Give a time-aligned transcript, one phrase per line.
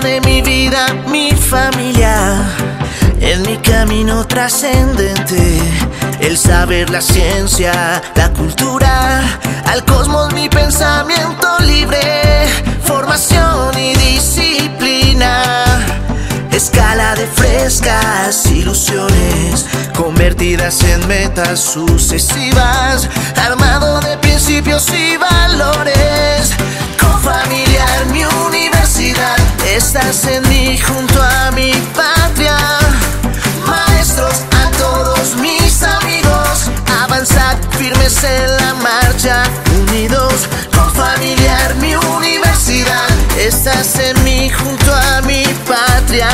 [0.00, 2.42] de mi vida, mi familia.
[3.20, 5.58] En mi camino trascendente,
[6.20, 9.22] el saber, la ciencia, la cultura,
[9.66, 12.48] al cosmos mi pensamiento libre,
[12.84, 15.44] formación y disciplina.
[16.50, 19.66] Escala de frescas ilusiones
[19.96, 25.16] convertidas en metas sucesivas, armado de principios y
[43.64, 46.28] en mí junto a mi patria.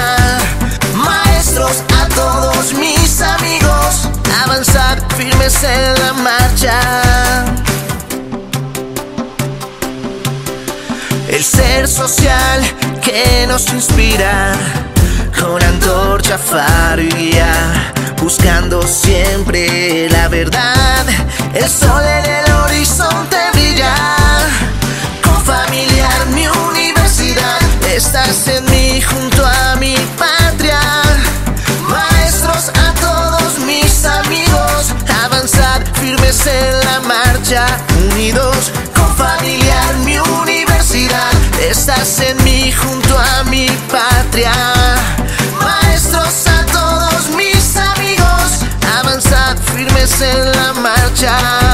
[0.95, 4.09] Maestros a todos mis amigos,
[4.45, 6.81] avanzad firmes en la marcha.
[11.29, 12.63] El ser social
[13.03, 14.55] que nos inspira
[15.39, 21.05] con antorcha, faro y guía, buscando siempre la verdad.
[21.53, 22.48] El sol en el
[42.45, 44.53] mí junto a mi patria.
[45.63, 48.65] Maestros a todos mis amigos,
[48.99, 51.68] avanzad firmes en la marcha.